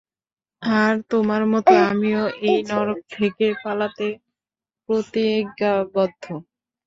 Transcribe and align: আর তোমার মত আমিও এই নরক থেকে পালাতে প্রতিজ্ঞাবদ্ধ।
আর 0.61 0.93
তোমার 1.11 1.41
মত 1.51 1.67
আমিও 1.89 2.23
এই 2.45 2.57
নরক 2.69 2.99
থেকে 3.15 3.45
পালাতে 3.63 4.07
প্রতিজ্ঞাবদ্ধ। 4.89 6.23